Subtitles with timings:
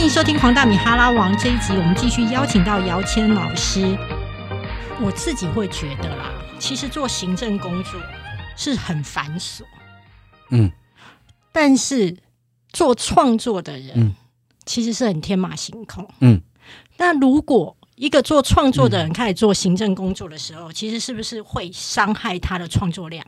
[0.00, 3.82] 欢迎收听黄大米哈拉王这一集，我们继续邀请到姚谦老师。
[4.98, 8.00] 我自己会觉得啦，其实做行政工作
[8.56, 9.60] 是很繁琐，
[10.48, 10.72] 嗯
[11.52, 12.16] 但是
[12.72, 14.14] 做创作的人，嗯
[14.64, 16.08] 其实是很天马行空。
[16.20, 16.40] 嗯，
[16.96, 23.26] 那如果一个做创作的人开始做行政工作的时候，其实是不是会伤害他的创作量？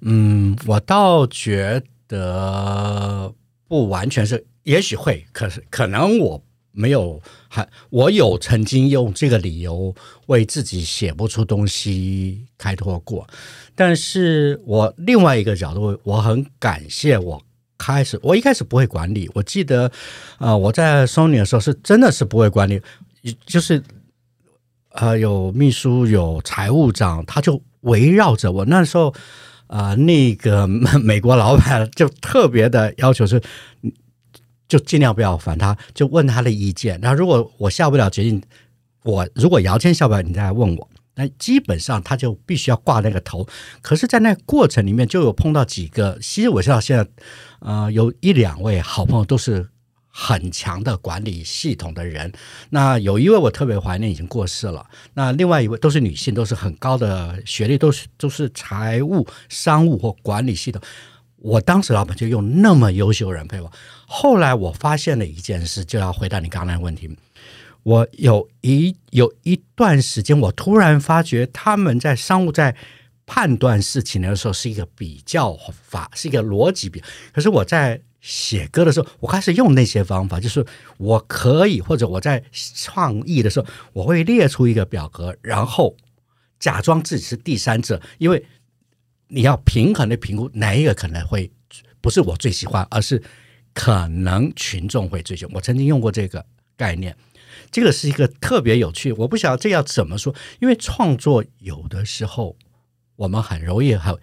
[0.00, 3.32] 嗯，我倒觉得
[3.68, 6.42] 不完全是，也许会，可是可能我
[6.72, 9.94] 没有，还我有曾经用这个理由
[10.26, 13.26] 为自己写不出东西开脱过，
[13.74, 17.42] 但是我另外一个角度，我很感谢我。
[17.78, 19.28] 开始，我一开始不会管理。
[19.34, 19.90] 我记得，
[20.38, 22.80] 呃，我在 Sony 的时候是真的是不会管理，
[23.44, 23.82] 就是
[24.90, 28.64] 呃有秘书有财务长，他就围绕着我。
[28.66, 29.12] 那时候，
[29.66, 30.64] 呃，那个
[31.02, 33.42] 美国老板就特别的要求是，
[34.72, 36.98] 就尽量不要烦他，就问他的意见。
[37.02, 38.42] 那如果我下不了决定，
[39.02, 40.88] 我如果姚谦下不了，你再来问我。
[41.14, 43.46] 那基本上他就必须要挂那个头。
[43.82, 47.06] 可是，在那过程里面，就有碰到几个，其实我知道现在，
[47.60, 49.68] 呃，有一两位好朋友都是
[50.08, 52.32] 很强的管理系统的人。
[52.70, 54.86] 那有一位我特别怀念，已经过世了。
[55.12, 60.80] 那另外一位都是女性，都是很高的学历，都是都是财务、商务或管理系统。
[61.42, 63.70] 我当时老板就用那么优秀的人配我。
[64.06, 67.16] 后来我发现了一件事，就要回答你刚才的问题。
[67.82, 72.76] 我有一有一段时间，我突然发觉他们在商务在
[73.26, 77.02] 判断事情的时候是一个比较法，是一个逻辑比。
[77.32, 80.64] 可是我在写歌的时候，我开始用那些方法，就是
[80.96, 85.96] 我可以或者我在创意的时候，我会列出一个表格，然后
[86.60, 88.44] 假装自己是第三者，因为
[89.32, 91.50] 你要平衡的评估哪一个可能会
[92.00, 93.22] 不是我最喜欢，而是
[93.72, 95.48] 可能群众会追求。
[95.54, 96.44] 我曾经用过这个
[96.76, 97.16] 概念。
[97.70, 102.56] 这个是一个特别有趣，我不晓得这要怎么说，因为创作有的时候
[103.16, 104.16] 我们很容易很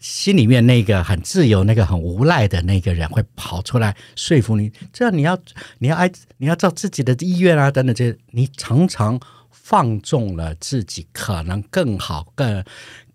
[0.00, 5.38] 心里面那个很自由、那个很无赖的那个人会跑出来说服你，这样你要
[5.78, 12.64] 你要爱你要照自己的意愿啊等等这，你常常放纵了自己可能更好、更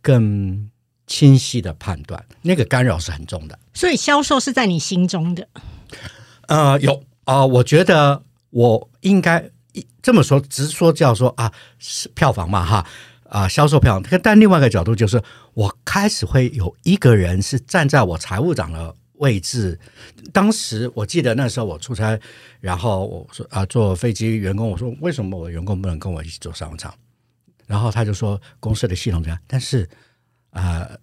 [0.02, 0.70] 更
[1.08, 3.58] 清晰的判断，那个干扰是很重的。
[3.74, 5.48] 所以销售是在你心中的。
[6.48, 8.22] 呃，有啊、我觉得。
[8.50, 9.52] 我应该
[10.02, 12.88] 这么说，直说叫说啊，是票房嘛哈
[13.30, 14.20] 啊，销售票房。
[14.24, 15.22] 但另外一个角度就是，
[15.54, 19.78] 我开始会有一个人是站在我财务长的位置。
[20.32, 22.18] 当时我记得那时候我出差，
[22.62, 26.92] 然后我说啊，坐飞机员工，我说为什么我员工不能跟我一起做商务舱？
[27.68, 29.90] 然后他就说公司的系统这样，但是啊、
[30.58, 31.00] 呃，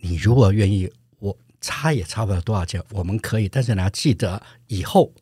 [0.00, 3.48] 你如果愿意，我差也差不了多少钱，我们可以。
[3.48, 5.12] 但是你要记得以后。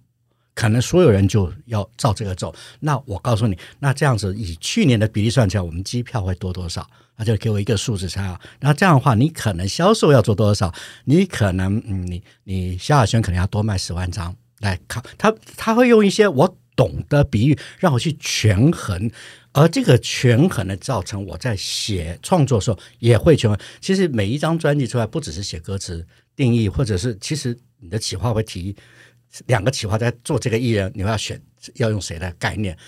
[0.56, 6.88] 可能所有人就要照这个走，那我告诉你，那这样子以去年的比例算起来，我们机票会多多少？
[7.16, 8.40] 那就给我一个数字才好。
[8.60, 10.72] 那这样的话，你可能销售要做多少？
[11.06, 19.10] 你可能，嗯，你你萧亚轩可能要多卖十万张来看，他他会用一些我懂的比喻让我去权衡，
[19.54, 23.58] 而这个权衡呢，造成我在写创作的时候也会权衡。
[23.80, 26.06] 其实每一张专辑出来，不只是写歌词
[26.36, 28.76] 定义，或者是其实你的企划会提。
[29.46, 31.42] 两个企划在做这个艺人，你要选
[31.74, 32.78] 要用谁的概念？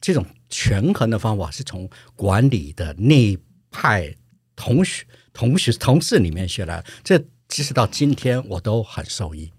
[0.00, 3.38] 这种权衡的方法是从管理的那
[3.70, 4.12] 派
[4.56, 6.84] 同学、同学、同事里面学来。
[7.04, 9.52] 这其实到今天我都很受益。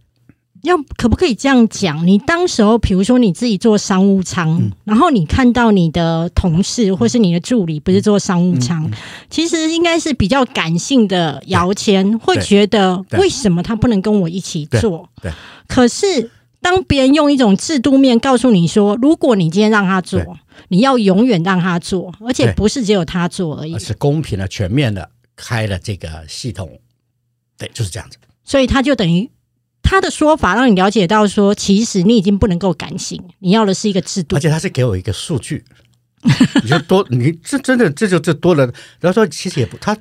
[0.64, 2.08] 要可不可以这样讲？
[2.08, 8.94] 你当时候，比如说你自己做商务舱，嗯、然后你看到你的同事或是你的助理不是做商务舱，嗯嗯、
[9.30, 15.10] 其实应该是比较感性的摇钱，会觉得为什么他不能跟我一起做？
[15.22, 15.30] 对。
[15.30, 15.36] 对
[15.68, 16.32] 可是
[16.62, 20.22] 当别人用一种制度面告诉你说，如果你今天让他做，
[20.70, 26.80] 你要永远让他做，而且不是只有他做而已，是公平的、全面的开了这个系统。
[27.58, 28.18] 对，就是这样子。
[28.46, 29.30] 所以他就等于。
[29.84, 34.36] 他的说法让你了解到说，其实你已经不能够感性，你要的是一个制度。
[34.36, 35.64] 而且他是给我一个数据，
[36.64, 38.66] 你就多，你这真的这就这多了。
[39.00, 39.96] 然后说其实也不，他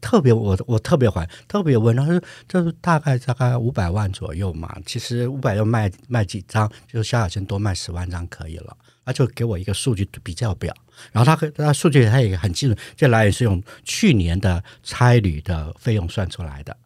[0.00, 4.76] 特别我我特别怀特别问，他说这是大概大概五百万左右嘛。
[4.84, 8.76] 其实五百要卖卖几张，就是萧亚轩多卖十万张可以了。
[9.06, 10.74] 他就给我一个数据比较表，
[11.12, 16.76] 然后他他数据他也很清楚，这来源是用去年的差旅的费用算出来的。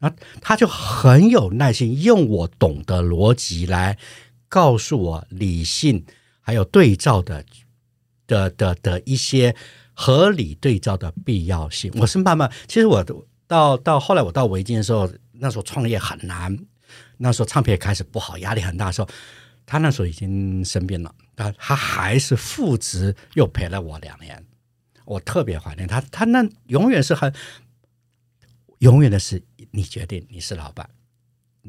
[0.00, 3.96] 然后他就很有耐心，用我懂的逻辑来
[4.48, 6.04] 告诉我理性
[6.40, 7.44] 还有对照的
[8.26, 9.54] 的的的一些
[9.92, 11.92] 合理对照的必要性。
[11.98, 13.04] 我是慢慢，其实我
[13.46, 16.58] 到到后来我到维京的时候，那时候创业很难，
[17.18, 19.08] 那时候唱片也开始不好，压力很大的时候，
[19.66, 24.42] 他那时候已经生病了，但他还是复职又陪了我两年，
[25.04, 26.00] 我特别怀念他。
[26.10, 27.32] 他那永远是很，
[28.80, 30.88] 永远的是你决定你是老板，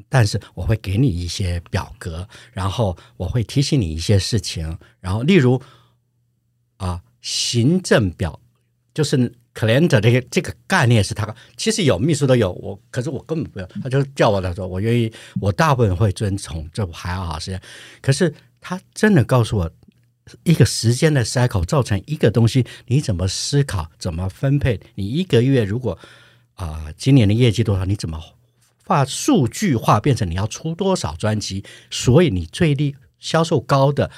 [0.08, 5.62] 但是我会给你一些表格，然后我会提醒你一些事情，然后例如
[6.78, 8.40] 啊，行政表
[8.94, 17.60] 就是 calendar 这个这个概念是他，其实有秘书都有我，可是我根本不用，他就叫我他说，我愿意，我大部分会遵从，这还要好时间。
[18.00, 19.70] 可是他真的告诉我，
[20.44, 24.80] 一个时间的 cycle 造成一个东西，你怎么思考，怎么分配？
[24.94, 25.98] 你一个月如果
[26.62, 28.20] 啊、今年的业绩多少，你怎么
[28.86, 31.64] 把数据化变成你要出多少专辑？
[31.90, 34.10] 所以你最低销售高的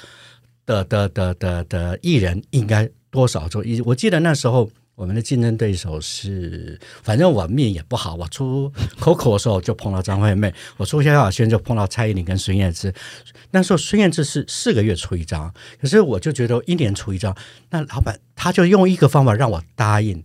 [0.65, 3.63] 的的的的的艺人应该多少周？
[3.63, 12.93] 一我记得那时候我们的竞争对手是，反正我命也不好，我出 Coco 的时候就碰到张惠妹，我出萧亚轩就碰到蔡依林跟孙燕姿。
[13.51, 17.35] 那时候孙燕姿是四个月出一张，可是我就觉得一年出一张，
[17.69, 20.23] 那老板他就用一个方法让我答应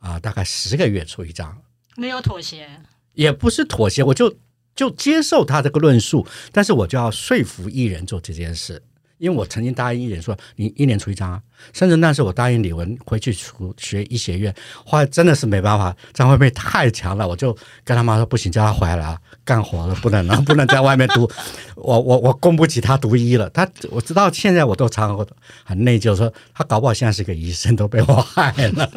[0.00, 1.62] 啊、大概十个月出一张，
[1.96, 2.68] 没有妥协。
[3.12, 4.36] 也不是妥协，我就
[4.74, 8.82] 就接受他这个论述，但是我就要说服艺人做这件事，
[9.20, 11.40] 因为我曾经答应一点说，你一年出一张啊，
[11.74, 14.52] 甚至那时候我答应李文回去出学医学院，
[14.84, 21.30] 后来真的是没办法，张惠妹太强了，我就跟他妈说不行，叫她回来啊，干活了，不能了， 不能在外面读，
[21.76, 25.26] 我我我供不起她读医了，她我知道现在我都常常
[25.64, 28.90] 很内疚，说她搞不好现在是个医生，都被我害了。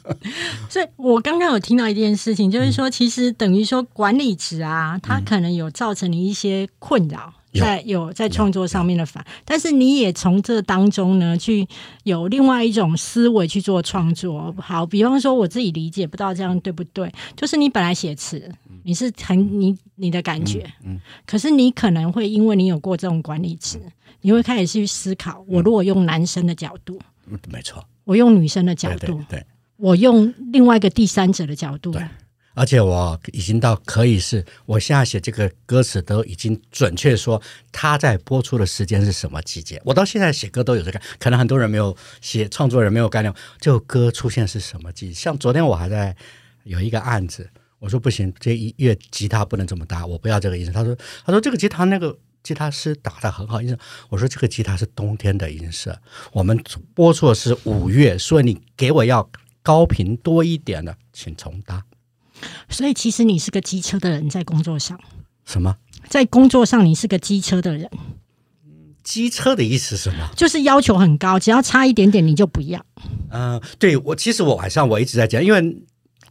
[0.70, 7.34] 所以我刚刚有听到一件事情，就是说，其实等于说管理职啊，它可能有造成你一些困扰。
[7.52, 7.60] 有。
[7.60, 11.66] 在有在创作上面的反，但是你也从这当中呢，去
[12.04, 14.54] 有另外一种思维去做创作。
[14.58, 17.12] 好，比方说我自己理解，不知道这样对不对？
[17.36, 18.50] 就是你本来写词，
[18.82, 23.80] 你是很你你的感觉，嗯可是你可能会因为你有过这种管理词，
[24.20, 29.46] 你会开始去思考，我如果用男生的角度，嗯没错，我用女生的角对度对，对。
[29.76, 32.02] 我用另外一个第三者的角度，对
[32.58, 37.40] 而且我已经到可以是，我现在写这个歌词都已经准确说
[37.70, 39.80] 它在播出的时间是什么季节。
[39.84, 45.12] 我到现在写歌都有这个，可能很多人没有写，创作人没有概念，这首歌出现是什么季。
[45.12, 46.16] 像昨天我还在
[46.64, 50.72] 有一个案子，我说不行，这一乐吉他不能这么搭，我不要这个音色。
[50.72, 52.18] 他说他说这个吉他那个。
[52.40, 53.76] 吉他师打的很好音色，
[54.08, 56.00] 我说这个吉他是冬天的音色，
[56.32, 56.58] 我们
[56.94, 59.28] 播出的是五月，所以你给我要
[59.60, 61.84] 高频多一点的，请重搭。
[62.68, 64.98] 所以其实你是个机车的人，在工作上，
[65.44, 65.76] 什么？
[66.08, 67.90] 在工作上你是个机车的人，
[69.02, 70.28] 机车的意思是什么？
[70.36, 72.84] 就是要求很高，只要差一点点你就不要。
[73.30, 75.76] 嗯、对我其实我晚上我一直在讲，因为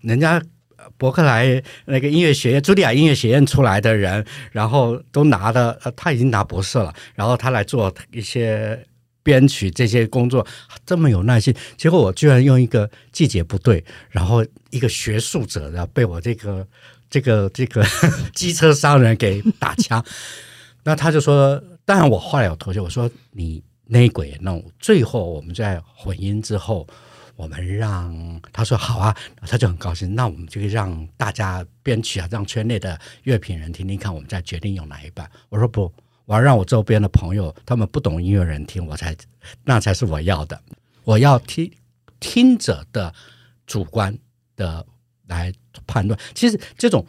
[0.01, 0.41] 人家
[0.77, 8.83] 呃伯克莱那个音乐学院、茱莉亚音乐学院出来的人，然后都拿了，呃，他已经拿博士了，然后他来做一些
[9.27, 10.47] 编曲这些工作，
[10.85, 16.65] 这么有耐心，结果我居然用一个季节不对，然后一个学术者，然后被我这个
[17.09, 17.85] 这个这个
[18.33, 20.01] 机车商人给打枪。
[20.85, 26.87] 那他就说，当然我后来有妥协，我说你内鬼弄，最后我们在混音之后，
[27.35, 29.13] 我们让他说好啊，
[29.45, 35.29] 他就很高兴，那我们就让大家编曲啊，让圈内的乐评人听听看，我们再决定用哪一版。
[35.49, 35.91] 我说不，
[36.27, 39.15] 我要让我周边的朋友，他们不懂音乐人听，我才
[39.63, 40.61] 那才是我要的，
[41.05, 41.71] 我要听
[42.19, 43.13] 听者的
[43.65, 44.15] 主观
[44.57, 44.85] 的
[45.27, 45.53] 来
[45.87, 46.19] 判断。
[46.35, 47.05] 其实这种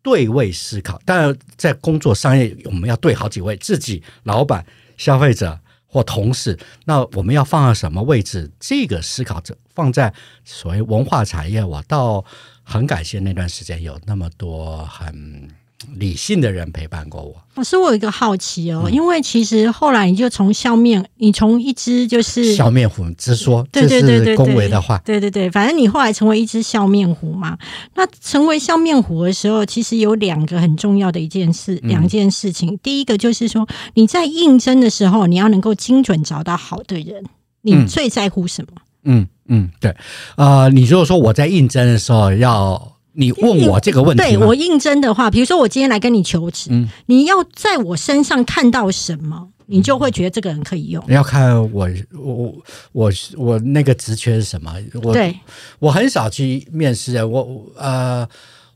[0.00, 4.64] 对位思考，当然在工作商业，我们要对好几位，自己、老板、
[4.96, 6.58] 消费者或同事。
[6.86, 8.50] 那我们要放在什么位置？
[8.58, 10.12] 这个思考者放在
[10.44, 12.24] 所谓文化产业，我倒
[12.62, 15.50] 很感谢那段时间有那么多很
[15.96, 17.34] 理性的人陪伴过我。
[17.54, 24.96] 老师，我有一个好奇哦，因为其实后来你就从笑面，你从一只就是笑面虎之说，对对对恭维的话。
[25.04, 27.58] 对对对，反正你后来成为一只笑面虎嘛。
[27.94, 32.78] 那成为笑面虎的时候，其实有两个很重要的一件事，嗯两件事情。
[32.82, 37.24] 第一个就是说，你在应征的时候，你要能够精准找到好的人。
[37.60, 38.80] 你嗯最在乎什么？
[39.04, 39.94] 嗯嗯，对，
[40.36, 51.04] 呃，你如果说我在应征的时候要你问我这个问题对我应征的话，比如说我今天来跟你求职，嗯你要在我身上看到什么，你就会觉得这个人可以用。
[51.08, 52.54] 要看我我
[52.92, 54.74] 我我那个职缺是什么？
[55.02, 55.38] 我对，
[55.78, 58.26] 我很少去面试的，我呃，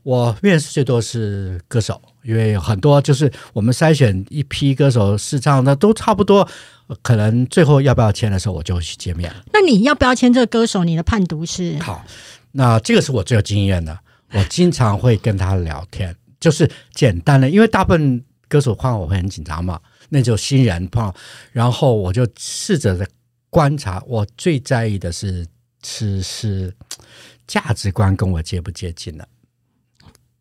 [0.03, 6.47] 我面试最多是歌手，因为很多就是我们筛选一批歌手试唱那都差不多，
[6.87, 9.43] 呃可能最后要不要签的时候我就去见面了。
[9.51, 10.83] 那你要不要签这个歌手？
[10.83, 12.05] 你的判读是好，
[12.51, 13.97] 那这个是我最有经验的，
[14.33, 19.79] 我经常会跟他聊天，就是简单的，因为大部分歌手看我会很紧张嘛，
[20.09, 21.13] 那就新人碰，
[21.51, 23.07] 然后我就试着的
[23.49, 25.45] 观察，我最在意的是
[25.83, 26.73] 是是
[27.47, 29.27] 价值观跟我接不接近了。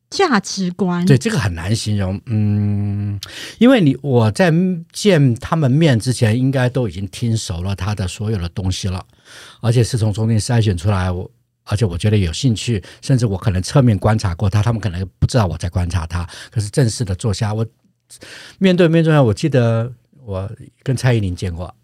[0.08, 3.18] 价值观对这个很难形容，嗯，
[3.58, 4.52] 因为你我在
[4.92, 9.04] 见他们面之前，应该都已经听熟了他的所有的东西了，
[9.60, 11.28] 而且是从中间筛选出来，我
[11.66, 17.66] 而且我觉得有兴趣，甚至我可能侧面观察过他，他们可能不知道我在观察他，可是正式的坐下，我
[18.58, 19.92] 面对面坐下，我记得
[20.24, 20.50] 我
[20.82, 21.74] 跟蔡依林见过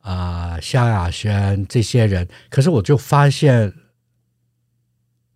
[0.00, 3.74] 啊，萧亚轩这些人，可是我就发现。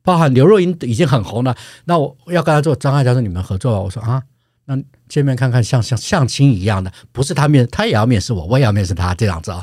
[0.01, 1.55] 包含刘若英已经很红了，
[1.85, 4.23] 那我要跟他做张爱嘉说你们合作吧，我说啊，
[4.65, 4.75] 那
[5.07, 9.63] 见面看看像像相亲一样的，不是他面他也要面试我，我也要面试他这样子啊。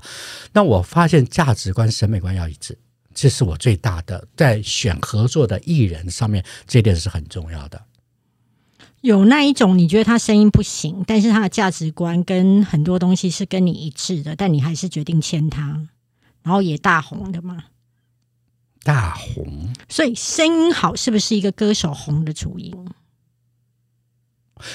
[0.53, 2.77] 那我发现价值观、审美观要一致，
[3.15, 7.81] 这是我最大的在选合作的艺人上面，这点是很重要的。
[9.01, 15.88] 有那一种你觉得他声音不行，但是他的价值观跟很多东西是跟你一致的，但你还是决定签他，
[16.43, 17.65] 然后也大红的嘛？
[18.84, 22.72] 大红，所以声音好是不是一个歌手红的主因？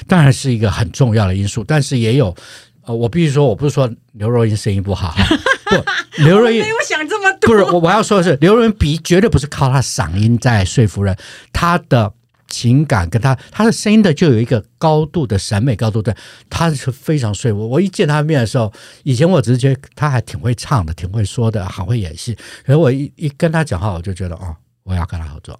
[0.07, 2.35] 当然是一个很重要的因素，但是也有，
[2.83, 5.15] 呃，我必须说，我不是说刘若英声音不好，
[5.71, 5.85] 不，
[6.23, 11.17] 刘若英没有想这么多，不是我我要说的是，刘若英比绝对不是靠她嗓音在说服人，
[11.53, 12.13] 她的。
[12.53, 16.13] 情感跟他，他的声音的就有一个高度的审美高度的，
[16.49, 17.65] 他是非常睡我。
[17.65, 18.73] 我一见他面的时候，
[19.05, 22.37] 以前我只是觉得他还挺会唱的，挺会说的，很会演戏。
[22.67, 25.57] 可是我一一跟他讲话，我就觉得哦，我要跟他合作，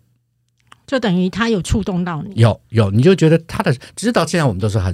[0.85, 2.35] 就等于他有触动到你。
[2.35, 4.93] 有有，你就觉得他的，直到现在我们都是很，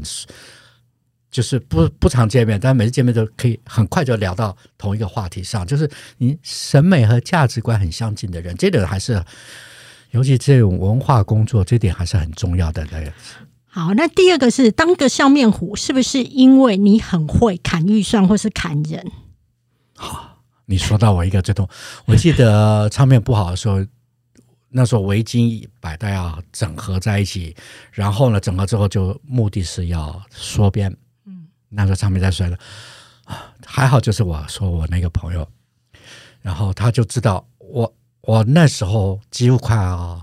[1.37, 9.23] 就是不不常见面，但每次见面都可以很快就聊到同一个话题上，就是你审美和价值观很相近的人，这个还是。
[10.13, 12.87] 尤其这种文化工作，这点还是很重要的。
[13.67, 19.13] 好，那第二个是当个笑面虎，是不是因为你很会砍预算或是砍人？
[19.95, 21.69] 好， 你说到我一个最痛，
[22.07, 23.85] 我记得唱片不好的时候，
[24.71, 27.55] 那时候围巾百代要整合在一起，
[27.93, 30.97] 然后呢，整合之后就目的是要缩编。
[31.77, 32.57] 嗯，那时候唱片在衰了
[33.25, 35.47] 啊，还好就是我说我那个朋友，
[36.43, 37.93] 然后他就知道我。
[38.23, 40.21] 我那时候几乎快要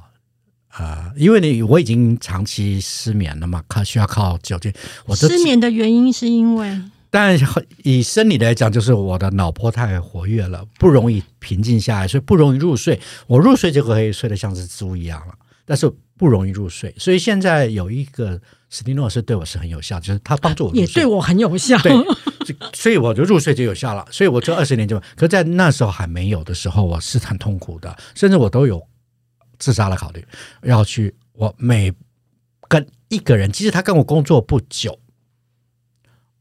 [0.67, 4.73] 啊，因为你我已经长期失眠了嘛，靠需要靠酒精。
[5.05, 7.39] 我失眠的原因是因为，但
[7.81, 12.99] 以生理来讲，就是我的脑波太活跃了，不容易平静下来，所以不容易入睡。
[13.25, 15.33] 我入睡就可以睡得像只猪一样了，
[15.63, 16.93] 但是不容易入睡。
[16.97, 18.41] 所以现在有一个
[18.73, 21.77] 史蒂诺是对我是很有效，就是他帮助我也对我很有效。
[21.83, 21.93] 对
[22.73, 28.83] 所以我就入睡就有效了，所以我这二十年就，可在那时候还没有的时候，我是很痛苦的，甚至我都有
[29.59, 30.25] 自杀的考虑，
[30.63, 31.93] 要去我每
[32.67, 34.97] 跟一个人，即使他跟我工作不久，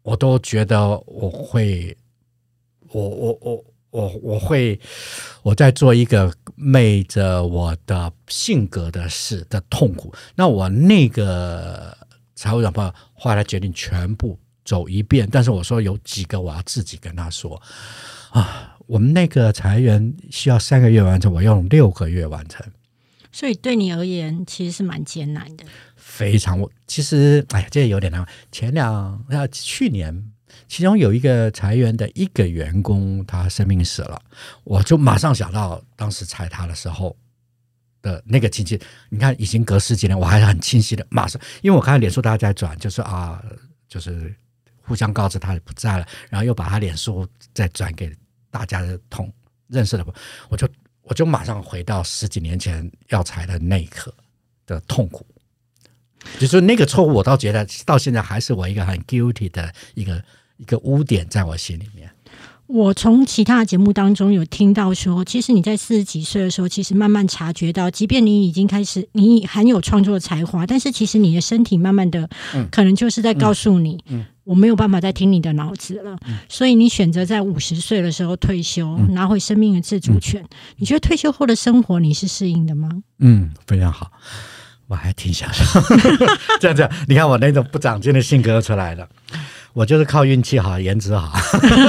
[0.00, 1.94] 我都觉得我会，
[2.88, 4.80] 我我我我我会
[5.42, 11.94] 我在做一个昧着我的性格的事的痛苦，那我那个
[12.42, 14.36] 财务长朋友后来决定全部。
[14.64, 17.60] 走一遍，但是我说有几个我要自己跟他说
[18.30, 22.64] 啊，我们那个裁员需要三个月完成，我用六个月完成，
[23.32, 25.64] 所以对你而言其实是蛮艰难的。
[25.96, 28.24] 非常，我其实哎呀，这有点难。
[28.52, 30.30] 前两那去年，
[30.68, 34.22] 其中有一个裁员的一个员工，他生病死了，
[34.62, 37.16] 我就马上想到当时裁他的时候
[38.02, 38.78] 的那个情景。
[39.08, 43.42] 你看，已经隔十几年，我还是很清晰的，马上，因为我看到脸书大家在转，就是啊，
[43.88, 44.34] 就是。
[44.84, 48.12] 互相告知他不在了，然后又把他脸书再转给
[48.50, 49.32] 大家的同
[49.68, 50.04] 认识的，
[50.48, 50.68] 我就
[51.02, 54.12] 我就马上回到十几年前要裁的那一刻
[54.66, 55.24] 的痛苦，
[56.40, 60.22] 就是那个错误，我倒觉得到现在还是我一个很 guilty 的一个
[60.56, 62.10] 一个污点在我心里面。
[62.72, 72.26] 我从其他的节目当中有听到说，其实你在四十几岁的时候，其实慢慢察觉到，即便你已经开始，你很有创作才华，但是其实你的身体慢慢的，
[72.70, 74.02] 可能就是在告诉你，
[74.44, 76.16] 我没有办法再听你的脑子了。
[76.48, 80.42] 所以你选择在五十岁的时候退休，拿回生命的自主权。
[80.76, 82.88] 你觉得退休后的生活你是适应的吗？
[83.18, 84.10] 嗯，非常好，
[84.86, 85.78] 我还挺享受。
[86.58, 89.06] 这样这样，你看我那种不长进的性格出来了。
[89.74, 91.32] 我就是靠运气好，颜值好，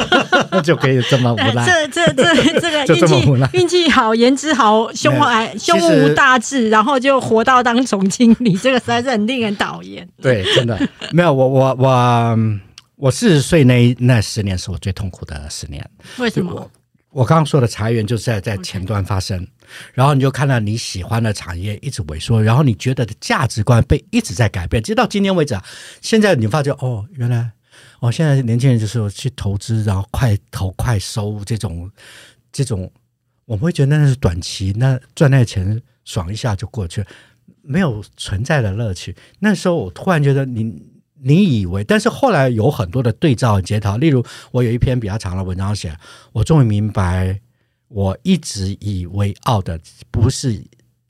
[0.64, 1.66] 就可以这么无赖。
[1.66, 10.08] 这这这这个 运气运气好，颜值好，胸怀胸无大志，然后就活到当总经理，这个实在是很令人讨厌。
[10.22, 10.80] 对，真的
[11.12, 12.38] 没有我我我
[12.96, 15.86] 我四十岁那那十年是我最痛苦的十年。
[16.20, 16.72] 为什么？
[17.10, 19.46] 我刚刚说的裁员就是在在前端发生，
[19.94, 25.62] 然后你就看到你喜欢的产业一直萎缩，然后你觉得的价值观被一直在改变，直到今天为止啊。
[26.02, 27.52] 现在你发觉哦，原来。
[28.04, 31.90] 哦，现在年轻人就是去投资，然后快投快收这种
[32.52, 32.92] 这种，
[33.46, 37.08] 我们会觉得那是短期，那赚那钱爽一下就过去了，
[37.62, 39.16] 没有存在的乐趣。
[39.40, 40.92] 那时候我突然觉得你。
[41.26, 43.96] 你以为，但是后来有很多的对照检讨。
[43.96, 45.98] 例如，我有一篇比较长的文章写，
[46.34, 47.40] 我终于明白，
[47.88, 49.80] 我一直以为傲的
[50.12, 50.62] 不是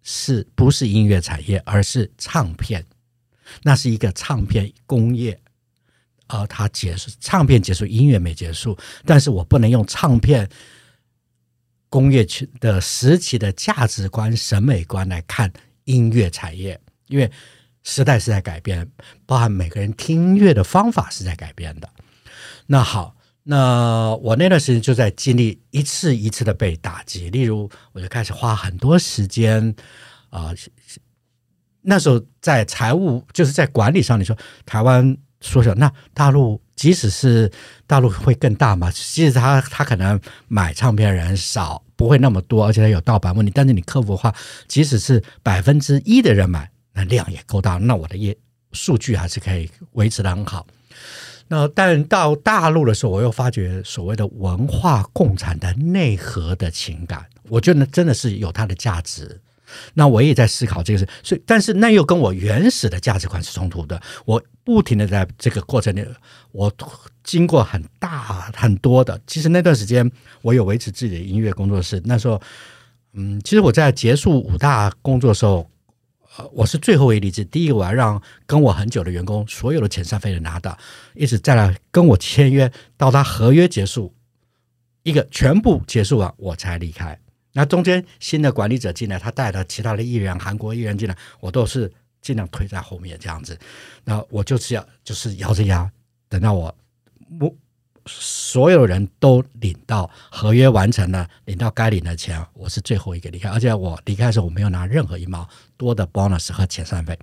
[0.03, 2.85] 是不是音乐产业，而是唱片。
[3.63, 5.41] 那是一个唱片工业，
[6.39, 8.77] 而它结束，唱片结束，音乐没结束。
[9.05, 10.49] 但是我不能用唱片
[11.89, 15.51] 工业区的时期的价值观、审美观来看
[15.85, 17.31] 音乐产业，因为。
[17.85, 18.89] 时代是在改变，
[19.25, 21.89] 包含每个人听音乐的方法是在改变的。
[22.65, 23.13] 那好，
[23.43, 27.29] 那我那段时间就在经历一次一次的被打击。
[27.29, 29.75] 例如，我就开始花很多时间
[30.29, 30.53] 啊，
[31.81, 34.33] 那时候在财务就是在管理上，你说
[34.65, 37.51] 台湾缩小，那大陆即使是
[37.85, 38.89] 大陆会更大嘛？
[38.91, 43.51] 即使他他可能买唱片人少，不会那么多，而且他有盗版问题。
[43.53, 44.33] 但是你克服的话，
[44.67, 46.71] 即使是百分之一的人买。
[46.95, 48.37] 那量也够大，那我的业
[48.71, 50.67] 数据还是可以维持的很好。
[51.47, 59.41] 那但到大陆的时候，我又发觉所谓的文化共产的内核的情感，我觉得真的是有它的价值。
[59.93, 64.01] 那我也在思考这个事，所以但是那又跟我原始的价值观是冲突的。
[64.25, 66.05] 我不停的在这个过程里，
[66.51, 66.71] 我
[67.23, 70.09] 经过很大很多的，其实那段时间
[70.41, 72.01] 我有维持自己的音乐工作室。
[72.05, 72.41] 那时候，
[73.13, 75.69] 嗯，其实我在结束五大工作的时候。
[76.35, 77.45] 呃，我是最后一例子。
[77.45, 80.75] 第一个，我要让跟我很久的员工所有的遣散费都拿到，
[81.13, 84.11] 一直再来跟我签约，到他合约结束，
[85.03, 87.19] 一个全部结束完，我才离开。
[87.53, 91.89] 那中间新的管理者进来，他带了其他的艺人、韩国艺人进来，我都是
[92.21, 93.57] 尽量推在后面这样子。
[94.03, 95.89] 那我就是要就是咬着牙
[96.27, 96.75] 等到我
[97.39, 97.53] 我。
[98.05, 107.17] 所有人都领到合约完成了，领到该领的钱，我是最后一个离开，而且我离开的时候我没有拿任何一毛多的 bonus 和遣散费。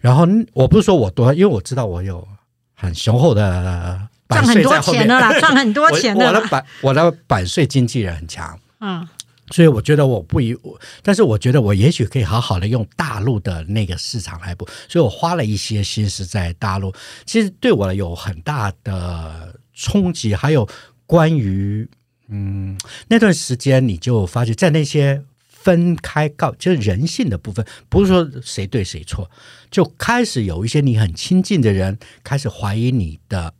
[0.00, 2.26] 然后我不是说我多，因为我知道我有
[2.72, 6.26] 很雄厚的赚很多钱的啦，赚很多钱的。
[6.26, 9.06] 我的版我的版税经纪人很强，嗯，
[9.50, 10.56] 所以我觉得我不以，
[11.02, 16.92] 但是我觉得我也许可以好好的用大陆的那个市场来补，所以我花了一些心思在大陆，
[17.24, 19.60] 其实对我有很大的。
[19.78, 20.66] 冲击还有
[21.04, 21.86] 关于
[22.28, 22.78] 嗯
[23.08, 29.30] 那段时间，你就发觉在那些分开告就是人性的部分，不是说谁对谁错，
[29.70, 33.52] 就开始有一些你很亲近的人开始怀疑你的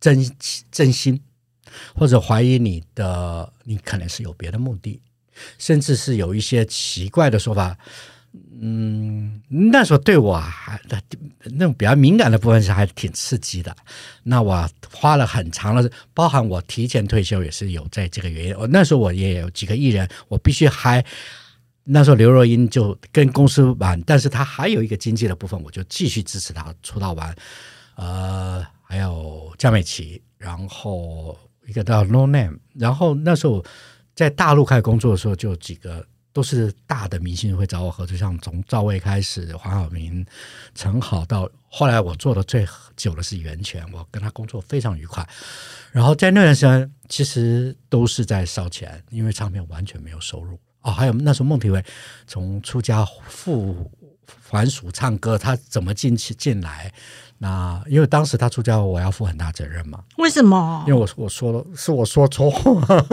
[0.00, 0.34] 真
[0.72, 1.20] 真心，
[1.94, 5.00] 或者怀疑你的你可能是有别的目的，
[5.58, 7.76] 甚至是有一些奇怪的说法。
[8.60, 10.78] 嗯，那时候对我还
[11.44, 13.74] 那种比较敏感的部分是还挺刺激的。
[14.24, 18.54] 那我花了很长的，包含我提前退休也是有在这个原因。
[18.56, 21.02] 我那时候我也有几个艺人，我必须还
[21.84, 27.34] 那时候刘若英就跟公司玩，但是他还有一个经济的部分，我就继续支持他出道完。
[27.94, 31.36] 呃，还有江美琪，然后
[31.68, 33.64] 一个叫 No Name，然后那时候
[34.16, 36.04] 在大陆开始工作的时候，就几个。
[36.30, 40.24] 都是大的明星会找我合作，像从赵薇开始，黄晓明、
[40.72, 45.26] 陈好，到后来我做的最久的是袁泉，我跟他工作非常愉快。
[45.90, 50.92] 然后在那段时间，其实都是在烧钱，因为唱片完全没有收入哦。
[50.92, 51.84] 还有那时候孟庭苇
[52.24, 53.90] 从出家赴
[54.48, 56.92] 还俗唱歌，他怎么进去进来？
[57.38, 60.00] 那因为当时他出家，我要负很大责任嘛。
[60.18, 60.84] 为什么？
[60.86, 62.52] 因为我我说了，是我说错。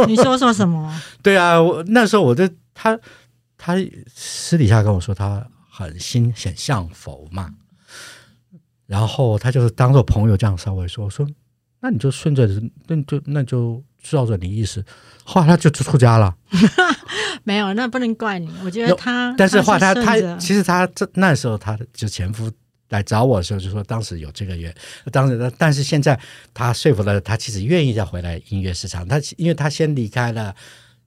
[0.08, 0.94] 你说说什么？
[1.24, 2.50] 对啊，我那时候我就。
[2.78, 3.00] 他
[3.58, 3.78] 他
[4.14, 7.50] 私底下跟我说，他很心很像佛嘛，
[8.86, 11.26] 然后他就是当做朋友这样稍微说说，
[11.80, 12.46] 那你就顺着，
[12.88, 14.84] 那就那就照着你意思。
[15.24, 16.36] 后来他就出家了，
[17.46, 18.54] 没有，那不能怪你。
[18.66, 22.52] 我觉得他，但是后来他他其实他这那时候他的就前夫
[22.89, 24.74] 来找我的时候就说，当时有这个月，
[25.12, 26.19] 当时但是现在
[26.54, 29.08] 他说服了他，其实愿意再回来音乐市场。
[29.08, 30.56] 他因为他先离开了。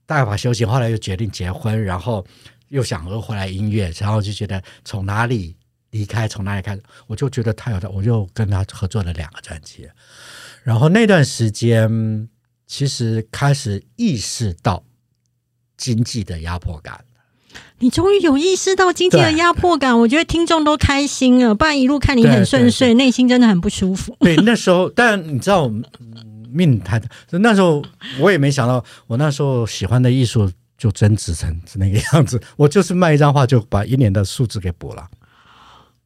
[0.09, 2.25] 大把休息，后来又决定结婚，然后
[2.69, 5.55] 又想又回来音乐，然后就觉得从哪里
[5.91, 9.87] 离开，从哪里开始，我就觉得他有的，我就跟他合作了两个专辑。
[10.63, 12.27] 然后那段时间，
[12.65, 14.83] 其实开始意识到
[15.77, 17.05] 经济的压迫感。
[17.79, 24.15] 你终于有意识到经济的压迫感，我觉得听众都开心了，不然一路看你很顺遂，内心真的很不舒服。
[24.19, 25.71] 对，那时候，但你知道。
[26.51, 27.79] 命太大，那时候
[28.19, 32.41] 我也没想到，我那时候喜欢的艺术就增值成那个样子。
[32.57, 35.07] 我就是卖一张画，就把一年的数字给补了。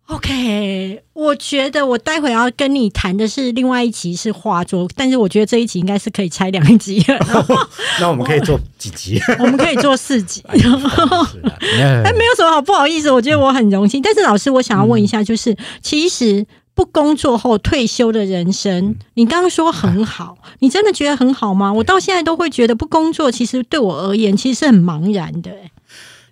[0.08, 7.04] OK，我觉得我待会要跟你谈的是另外一集是画作，但是我觉得这一集应该是可以拆两集，
[8.02, 9.20] 那我们可以做几集？
[9.40, 10.44] 我们可以做四集。
[10.48, 14.02] 哎，没有什么好不好意思，我觉得我很荣幸。
[14.02, 21.72] 但是老师，我想要问一下，就是其实不工作后退休的人生，你刚刚说很好，你真的觉得很好吗？
[21.72, 25.52] 我到现在都会觉得不工作，其实对我而言其实是很茫然的。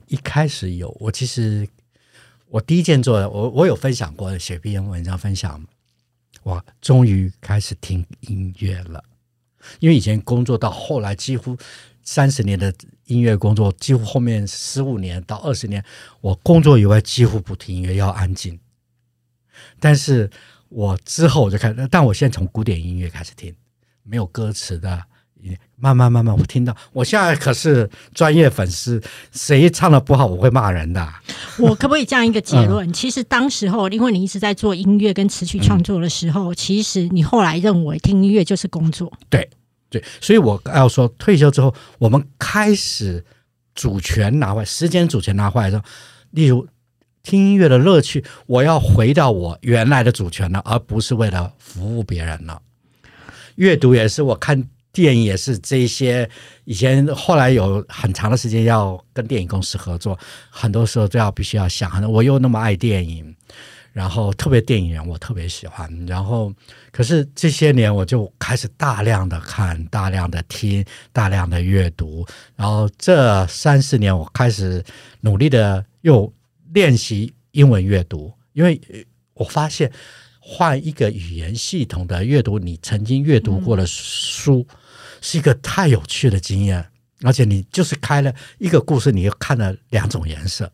[0.10, 1.66] 一开始有，我其实
[2.52, 5.66] 我第一件做的，我我有分享过写篇文章分享，
[6.44, 9.02] 我终于开始听音乐了。
[9.80, 11.58] 因为以前工作到后来，几乎
[12.04, 12.74] 三十年的
[13.06, 15.82] 音乐工作，几乎后面十五年到二十年，
[16.20, 18.60] 我工作以外几乎不听音乐，要安静。
[19.80, 20.30] 但是
[20.68, 23.56] 我之后我就开始，但我现在从古典音乐开始听，
[24.04, 25.06] 没有歌词的。
[25.76, 29.02] 慢慢慢慢，我听到，我现在可是专业粉丝，
[29.32, 31.12] 谁唱的不好，我会骂人的。
[31.58, 32.94] 我可不可以这样一个结论？
[32.94, 39.12] 其实当时候，因为你一直在做音乐跟词曲创作的时候，其实你后来认为听音乐就是工作。
[39.28, 39.50] 对
[39.90, 43.26] 对，所以我要说，退休之后，我们开始
[43.74, 45.84] 主权拿回来，时间主权拿回来的时候，
[46.30, 46.68] 例如
[47.24, 52.62] 听音乐的乐趣，我要回到我原来的主权了，而不是为了服务别人了。
[53.56, 54.70] 阅读也是，我看。
[54.94, 56.30] 电影也是这些，
[56.66, 63.34] 以前后来有很长的时间要跟电影公司合作，很多时候都要必须要想，我又那么爱电影，
[63.94, 66.54] 然后特别电影人我特别喜欢，然后
[66.92, 72.28] 可是这些年我就开始大量的看，大量的听，大量的阅读，
[72.58, 74.84] 然后这三四年我开始
[75.22, 76.32] 努力的又
[76.74, 78.82] 练习英文阅读，因为
[79.36, 79.90] 我发现
[80.42, 84.68] 换一个语言系统的阅读，你曾经阅读过的书。
[85.22, 86.86] 是一个太有趣的经验，
[87.22, 90.70] 而且你就是开了一个故事，你又看了两种颜色。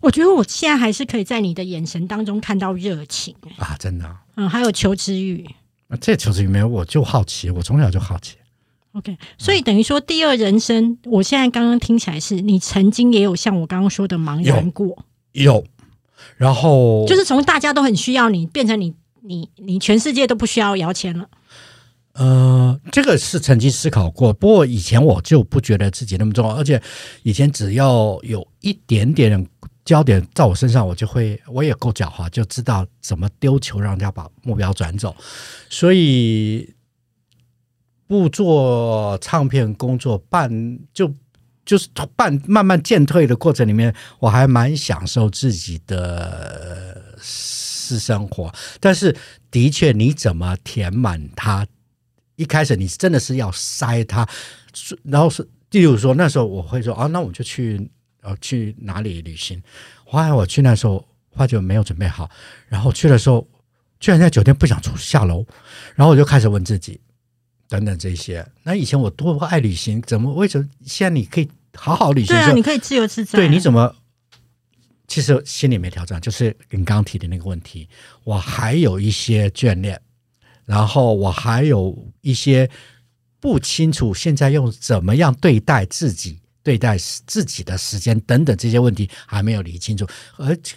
[0.00, 4.16] 我觉得我现在还是可以在你的眼神当中看到热情啊，真的。
[4.36, 5.46] 嗯，还有求知欲。
[5.88, 8.36] 啊，这求知欲没有，我就好奇，我从小就好奇。
[8.92, 15.64] OK，所以等于说第二人生，我现在刚刚听起来是你曾经也有像我刚刚说的茫然过，有。
[16.36, 21.28] 然后就是从大家都很需要你，变成你，你，你全世界都不需要摇钱了。
[22.14, 26.80] 呃，这个是曾经思考过，不过以前我就不觉得自己那么重要，而且
[27.24, 29.44] 以前只要有一点点
[29.84, 35.14] 焦点在我身上，我就会我也够狡猾，就知道怎么丢球让人家把目标转走，
[35.68, 36.72] 所以
[38.06, 41.12] 不做唱片工作半就
[41.66, 49.16] 就是半慢慢渐退的过程里面，我还蛮享受自己的私生活，但是
[49.50, 51.66] 的确你怎么填满它？
[52.36, 54.28] 一开始你真的是要塞它，
[55.04, 57.90] 然后是，例如说那时候我会说啊，那我就去
[58.22, 59.62] 呃去哪里旅行。
[60.04, 62.30] 后来我去那时候，发觉没有准备好，
[62.68, 63.46] 然后去的时候，
[64.00, 65.46] 居然在酒店不想出下楼，
[65.94, 67.00] 然后我就开始问自己，
[67.68, 68.46] 等等这些。
[68.62, 72.34] 那以前我多爱旅行，怎么为什么现在你可以好好旅行？
[72.36, 73.38] 对啊，你可以自由自在。
[73.38, 73.94] 对，你怎么？
[75.06, 77.88] 其实心里没挑战，就是你刚刚提的那个问题，
[78.24, 80.00] 我还有一些眷恋。
[80.64, 82.70] 然后我还有一些
[83.38, 86.96] 不清楚，现在用怎么样对待自己、对待
[87.26, 90.06] 自己的时间等等这些问题还没有理清楚。
[90.38, 90.76] 而且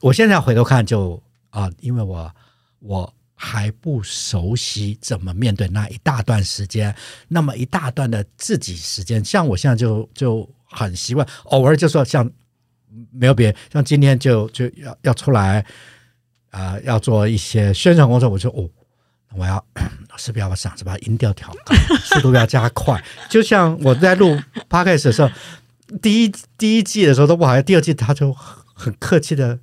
[0.00, 2.34] 我现在回头看，就啊，因为我
[2.80, 6.92] 我还不熟悉怎么面对那一大段时间，
[7.28, 9.24] 那么一大段的自己时间。
[9.24, 12.28] 像我现在就就很习惯，偶尔就说像
[13.12, 15.64] 没有别，像今天就就要要出来
[16.50, 18.68] 啊，要做一些宣传工作，我就哦。
[19.36, 19.64] 我要
[20.18, 23.02] 是不是要把嗓子把音调调高， 速度要加快。
[23.30, 25.30] 就像我在录 podcast 的时候，
[26.00, 29.58] 第一第一季的时候都不好，第二季他就很客气的，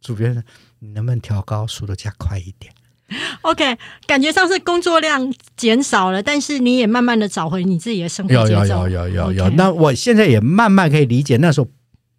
[0.00, 0.44] 主编，
[0.80, 2.72] 你能不能调高速度加快一点？
[3.42, 3.76] OK，
[4.06, 8.88] 感觉上是工作量减少了，但是你也慢慢的找回你自己的生活节奏。
[8.88, 9.50] 有有有有有有。
[9.50, 11.68] 那我现在也慢慢可以理解那时候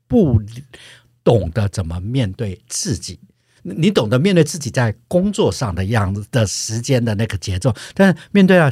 [0.07, 0.39] 不
[1.23, 3.19] 懂得怎么面对自己。
[3.63, 8.71] 你懂得面对自己在工作上的样子的时间的那个节奏，但是面对了，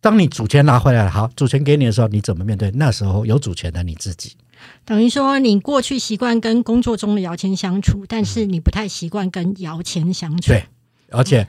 [0.00, 2.70] 当你主权拿回来了，好，主权给你的时候，你怎么面对？
[2.72, 4.36] 那时候有主权的你自己，
[4.84, 10.48] 等于说你过去习惯跟工作中的摇钱相处，但是你不太习惯跟摇钱相处。
[10.48, 10.66] 对，
[11.10, 11.48] 而且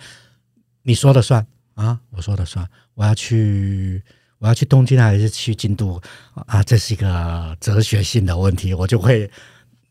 [0.83, 2.65] 你说了算啊，我说了算，
[2.95, 4.01] 我要去，
[4.37, 6.01] 我要去东京还是去京都
[6.33, 6.63] 啊？
[6.63, 9.29] 这是一个哲学性的问题，我就会，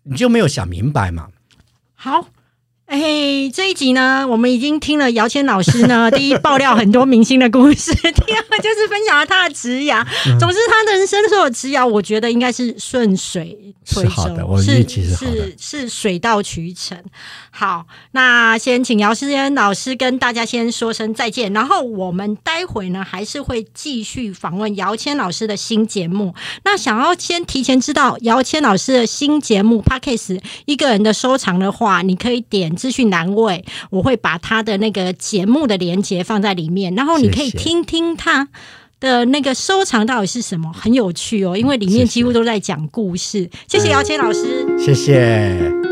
[0.05, 1.29] 你就没有想明白嘛？
[1.95, 2.29] 好。
[2.89, 10.03] 哎，这一集呢，我们已经听了姚谦老师呢， 第一爆料很多明星的故事， 第二就是分享了他的职涯。
[10.41, 16.99] 总之，他的人生所有职涯，我觉得应该是顺水推舟，是是是水到渠成。
[17.51, 26.35] 好，那先请姚思嫣老师跟大家先说声再见，然后我们待会呢还是会继续访问姚谦老师的新节目。
[26.65, 32.78] 那想要先提前知道姚谦老师的新节目《p a c k a s e 一个人的收藏的话，你可以点。
[32.79, 38.49] 资讯栏位，我会把他的那个节目的连接放在里面，然后你可以听听他
[39.01, 43.51] 的那个收藏到底是什么，很有趣哦，因为里面几乎都在讲故事。
[43.67, 45.88] 谢谢姚谦老师，谢谢。